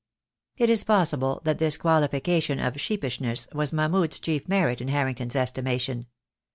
[0.57, 6.07] It is possible that this qualification of sheepishness was Mahmud's chief merit in Harrington's estimation.